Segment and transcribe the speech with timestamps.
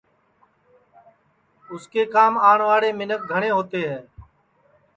[1.65, 3.99] تو اُس کے کام آوڻْواݪے مینکھ گھڻْے ہووتے ہے